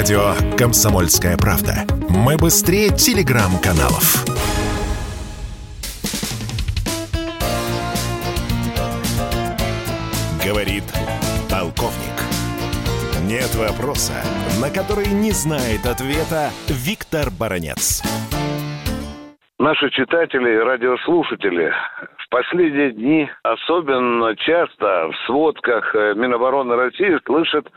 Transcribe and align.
Радио 0.00 0.32
«Комсомольская 0.56 1.36
правда». 1.36 1.84
Мы 2.08 2.38
быстрее 2.38 2.88
телеграм-каналов. 2.88 4.24
Говорит 10.42 10.84
полковник. 11.50 12.16
Нет 13.28 13.54
вопроса, 13.56 14.24
на 14.58 14.70
который 14.70 15.08
не 15.12 15.32
знает 15.32 15.84
ответа 15.84 16.48
Виктор 16.70 17.28
Баранец. 17.38 18.02
Наши 19.58 19.90
читатели 19.90 20.54
и 20.54 20.64
радиослушатели 20.64 21.74
в 22.16 22.28
последние 22.30 22.92
дни 22.92 23.30
особенно 23.42 24.34
часто 24.34 25.10
в 25.12 25.26
сводках 25.26 25.94
э, 25.94 26.14
Минобороны 26.14 26.74
России 26.74 27.18
слышат 27.26 27.68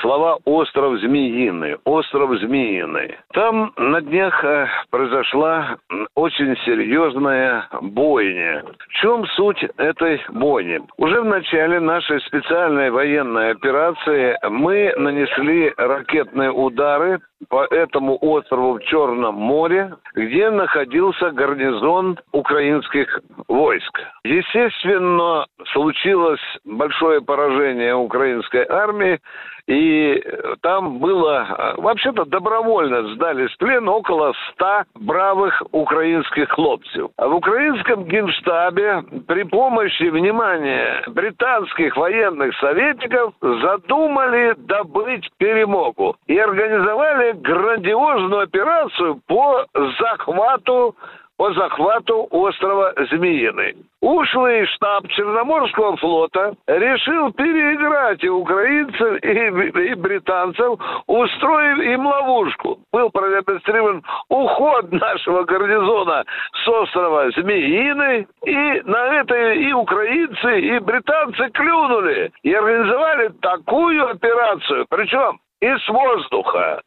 слова 0.00 0.38
«остров 0.44 0.98
Змеиный», 1.00 1.76
«остров 1.84 2.38
Змеиный». 2.38 3.16
Там 3.32 3.72
на 3.76 4.00
днях 4.00 4.44
э, 4.44 4.66
произошла 4.90 5.76
очень 6.14 6.56
серьезная 6.64 7.68
бойня. 7.80 8.64
В 8.78 8.88
чем 9.00 9.26
суть 9.28 9.62
этой 9.76 10.20
бойни? 10.30 10.80
Уже 10.96 11.20
в 11.20 11.24
начале 11.26 11.80
нашей 11.80 12.20
специальной 12.22 12.90
военной 12.90 13.50
операции 13.50 14.38
мы 14.48 14.94
нанесли 14.96 15.72
ракетные 15.76 16.50
удары 16.50 17.20
по 17.48 17.64
этому 17.64 18.18
острову 18.20 18.74
в 18.74 18.82
Черном 18.82 19.34
море, 19.34 19.94
где 20.14 20.50
находился 20.50 21.30
гарнизон 21.30 22.18
украинских 22.32 23.20
войск. 23.46 24.00
Естественно, 24.24 25.46
случилось 25.72 26.40
большое 26.64 27.20
поражение 27.20 27.94
украинской 27.94 28.66
армии, 28.68 29.20
и 29.68 30.24
там 30.62 30.98
было, 30.98 31.74
вообще-то 31.76 32.24
добровольно 32.24 33.14
сдались 33.14 33.52
в 33.52 33.58
плен 33.58 33.86
около 33.86 34.32
ста 34.50 34.84
бравых 34.94 35.62
украинских 35.72 36.48
хлопцев. 36.48 37.10
А 37.18 37.28
в 37.28 37.34
украинском 37.34 38.04
генштабе 38.04 39.04
при 39.26 39.42
помощи, 39.42 40.04
внимания, 40.04 41.04
британских 41.08 41.96
военных 41.98 42.56
советников 42.56 43.34
задумали 43.42 44.54
добыть 44.56 45.28
перемогу 45.36 46.16
и 46.26 46.38
организовали 46.38 47.27
грандиозную 47.34 48.42
операцию 48.42 49.20
по 49.26 49.66
захвату 50.00 50.94
по 51.38 51.52
захвату 51.52 52.26
острова 52.32 52.92
Змеиный. 53.10 53.76
Ушлый 54.00 54.66
штаб 54.66 55.06
Черноморского 55.08 55.96
флота 55.96 56.54
решил 56.66 57.32
переиграть 57.32 58.22
и 58.24 58.28
украинцев, 58.28 59.22
и, 59.22 59.90
и 59.90 59.94
британцев, 59.94 60.80
устроив 61.06 61.78
им 61.78 62.06
ловушку. 62.06 62.78
Был 62.92 63.10
продемонстрирован 63.10 64.02
уход 64.28 64.90
нашего 64.92 65.44
гарнизона 65.44 66.24
с 66.52 66.68
острова 66.68 67.30
Змеиный, 67.30 68.26
и 68.44 68.82
на 68.84 69.20
это 69.20 69.52
и 69.52 69.72
украинцы, 69.72 70.60
и 70.60 70.78
британцы 70.80 71.50
клюнули 71.50 72.32
и 72.42 72.52
организовали 72.52 73.28
такую 73.40 74.10
операцию, 74.10 74.86
причем 74.90 75.38
из 75.60 75.88
воздуха, 75.88 76.80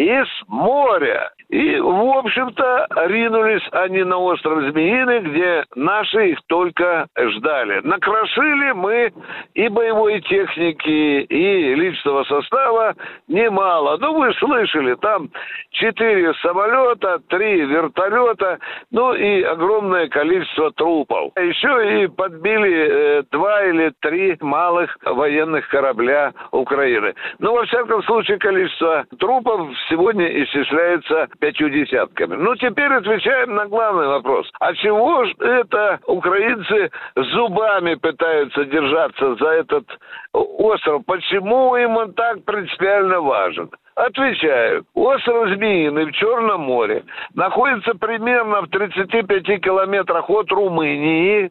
из 0.00 0.26
моря. 0.48 1.30
И, 1.50 1.80
в 1.80 2.16
общем-то, 2.16 2.86
ринулись 3.06 3.66
они 3.72 4.04
на 4.04 4.18
остров 4.18 4.62
Змеиный, 4.70 5.20
где 5.20 5.64
наши 5.74 6.30
их 6.30 6.38
только 6.46 7.08
ждали. 7.18 7.80
Накрошили 7.82 8.70
мы 8.72 9.12
и 9.54 9.68
боевой 9.68 10.20
техники, 10.20 11.22
и 11.22 11.74
личного 11.74 12.22
состава 12.24 12.94
немало. 13.26 13.98
Ну, 14.00 14.20
вы 14.20 14.32
слышали, 14.34 14.94
там 14.94 15.28
четыре 15.72 16.32
самолета, 16.34 17.18
три 17.28 17.62
вертолета, 17.66 18.58
ну 18.92 19.12
и 19.14 19.42
огромное 19.42 20.08
количество 20.08 20.70
трупов. 20.70 21.32
Еще 21.36 22.04
и 22.04 22.06
подбили 22.06 23.18
э, 23.18 23.22
два 23.32 23.64
или 23.64 23.92
три 24.00 24.36
малых 24.40 24.96
военных 25.02 25.68
корабля 25.68 26.32
Украины. 26.52 27.12
Ну, 27.40 27.54
во 27.54 27.64
всяком 27.66 28.04
случае, 28.04 28.38
количество 28.38 29.04
трупов 29.18 29.68
сегодня 29.90 30.26
исчисляется 30.44 31.28
пятью 31.40 31.68
десятками. 31.68 32.36
Ну, 32.36 32.54
теперь 32.56 32.92
отвечаем 32.92 33.54
на 33.54 33.66
главный 33.66 34.06
вопрос. 34.06 34.50
А 34.60 34.72
чего 34.74 35.24
же 35.24 35.34
это 35.40 35.98
украинцы 36.06 36.90
зубами 37.16 37.96
пытаются 37.96 38.64
держаться 38.64 39.34
за 39.34 39.48
этот 39.48 39.86
остров? 40.32 41.02
Почему 41.04 41.76
им 41.76 41.96
он 41.96 42.14
так 42.14 42.44
принципиально 42.44 43.20
важен? 43.20 43.70
Отвечаю. 43.96 44.84
Остров 44.94 45.48
Змеиный 45.50 46.06
в 46.06 46.12
Черном 46.12 46.62
море 46.62 47.04
находится 47.34 47.94
примерно 47.94 48.62
в 48.62 48.68
35 48.68 49.60
километрах 49.60 50.30
от 50.30 50.50
Румынии 50.52 51.50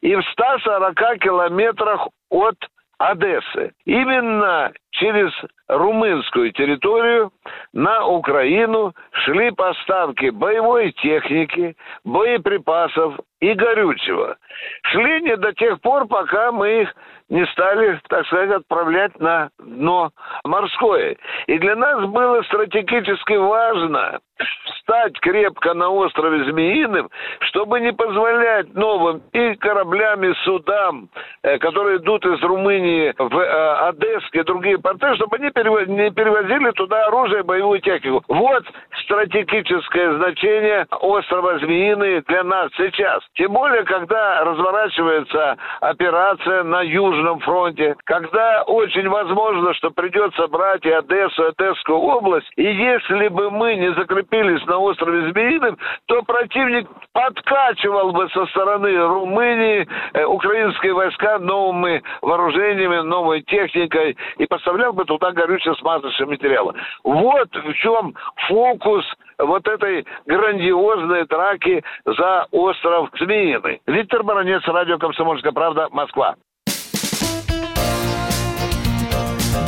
и 0.00 0.14
в 0.14 0.22
140 0.22 1.18
километрах 1.18 2.08
от 2.30 2.56
Одессы. 3.02 3.72
Именно 3.84 4.72
через 4.92 5.32
румынскую 5.66 6.52
территорию 6.52 7.32
на 7.72 8.06
Украину 8.06 8.94
шли 9.24 9.50
поставки 9.50 10.30
боевой 10.30 10.92
техники, 10.92 11.76
боеприпасов 12.04 13.18
и 13.42 13.54
горючего. 13.54 14.36
Шли 14.84 15.20
не 15.22 15.36
до 15.36 15.52
тех 15.52 15.80
пор, 15.80 16.06
пока 16.06 16.52
мы 16.52 16.82
их 16.82 16.94
не 17.28 17.44
стали, 17.46 17.98
так 18.08 18.24
сказать, 18.26 18.50
отправлять 18.50 19.18
на 19.18 19.50
дно 19.58 20.12
морское. 20.44 21.16
И 21.46 21.58
для 21.58 21.74
нас 21.74 22.04
было 22.04 22.42
стратегически 22.42 23.32
важно 23.32 24.20
встать 24.64 25.18
крепко 25.20 25.74
на 25.74 25.88
острове 25.88 26.44
Змеиным, 26.44 27.08
чтобы 27.40 27.80
не 27.80 27.92
позволять 27.92 28.74
новым 28.74 29.22
и 29.32 29.54
кораблям, 29.54 30.24
и 30.24 30.34
судам, 30.44 31.08
э, 31.42 31.58
которые 31.58 31.98
идут 31.98 32.24
из 32.26 32.42
Румынии 32.42 33.14
в 33.16 33.38
э, 33.38 33.88
Одесск 33.88 34.34
и 34.34 34.42
другие 34.42 34.78
порты, 34.78 35.14
чтобы 35.16 35.36
они 35.36 35.46
не 35.46 36.10
перевозили 36.10 36.70
туда 36.72 37.06
оружие, 37.06 37.42
боевую 37.42 37.80
технику. 37.80 38.22
Вот 38.28 38.64
стратегическое 39.12 40.16
значение 40.16 40.86
острова 40.90 41.58
Змеиный 41.58 42.22
для 42.22 42.44
нас 42.44 42.70
сейчас. 42.78 43.22
Тем 43.34 43.52
более, 43.52 43.84
когда 43.84 44.42
разворачивается 44.42 45.58
операция 45.80 46.62
на 46.64 46.80
Южном 46.80 47.40
фронте, 47.40 47.94
когда 48.04 48.62
очень 48.62 49.06
возможно, 49.08 49.74
что 49.74 49.90
придется 49.90 50.48
брать 50.48 50.84
и 50.86 50.90
Одессу, 50.90 51.44
и 51.44 51.48
Одесскую 51.48 51.98
область, 51.98 52.50
и 52.56 52.62
если 52.64 53.28
бы 53.28 53.50
мы 53.50 53.74
не 53.76 53.92
закрепились 53.92 54.64
на 54.66 54.78
острове 54.78 55.30
Змеиным, 55.30 55.76
то 56.06 56.22
противник 56.22 56.88
подкачивал 57.12 58.12
бы 58.12 58.30
со 58.30 58.46
стороны 58.46 58.96
Румынии 58.96 59.86
э, 60.14 60.24
украинские 60.24 60.94
войска 60.94 61.38
новыми 61.38 62.02
вооружениями, 62.22 63.02
новой 63.02 63.42
техникой 63.42 64.16
и 64.38 64.46
поставлял 64.46 64.94
бы 64.94 65.04
туда 65.04 65.32
горюче-смазочные 65.32 66.26
материалы. 66.26 66.74
Вот 67.04 67.48
в 67.54 67.74
чем 67.74 68.14
фокус 68.48 69.01
вот 69.44 69.66
этой 69.66 70.06
грандиозной 70.26 71.26
драки 71.26 71.82
за 72.04 72.46
остров 72.50 73.10
Змеиный. 73.18 73.80
Виктор 73.86 74.22
Баранец, 74.22 74.62
радио 74.66 74.98
«Комсомольская 74.98 75.52
правда», 75.52 75.88
Москва. 75.90 76.36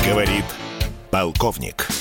Говорит 0.07 0.45
полковник. 1.11 1.94